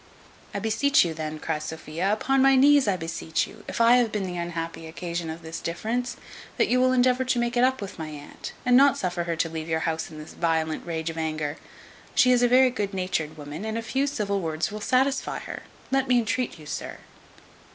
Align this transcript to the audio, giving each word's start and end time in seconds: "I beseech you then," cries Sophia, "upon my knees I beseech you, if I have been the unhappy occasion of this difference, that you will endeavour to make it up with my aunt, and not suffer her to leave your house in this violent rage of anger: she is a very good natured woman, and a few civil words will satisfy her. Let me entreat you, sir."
"I 0.51 0.57
beseech 0.57 1.05
you 1.05 1.13
then," 1.13 1.37
cries 1.37 1.65
Sophia, 1.65 2.11
"upon 2.11 2.41
my 2.41 2.55
knees 2.55 2.87
I 2.87 2.97
beseech 2.97 3.45
you, 3.45 3.63
if 3.67 3.79
I 3.79 3.97
have 3.97 4.11
been 4.11 4.23
the 4.25 4.35
unhappy 4.35 4.87
occasion 4.87 5.29
of 5.29 5.43
this 5.43 5.59
difference, 5.59 6.17
that 6.57 6.69
you 6.69 6.79
will 6.81 6.91
endeavour 6.91 7.23
to 7.25 7.37
make 7.37 7.55
it 7.55 7.63
up 7.63 7.81
with 7.83 7.99
my 7.99 8.07
aunt, 8.07 8.51
and 8.65 8.75
not 8.75 8.97
suffer 8.97 9.25
her 9.25 9.35
to 9.35 9.47
leave 9.47 9.69
your 9.69 9.81
house 9.81 10.09
in 10.09 10.17
this 10.17 10.33
violent 10.33 10.87
rage 10.87 11.11
of 11.11 11.19
anger: 11.19 11.57
she 12.15 12.31
is 12.31 12.41
a 12.41 12.47
very 12.47 12.71
good 12.71 12.95
natured 12.95 13.37
woman, 13.37 13.63
and 13.63 13.77
a 13.77 13.83
few 13.83 14.07
civil 14.07 14.41
words 14.41 14.71
will 14.71 14.81
satisfy 14.81 15.37
her. 15.37 15.61
Let 15.91 16.07
me 16.07 16.17
entreat 16.17 16.57
you, 16.57 16.65
sir." 16.65 16.97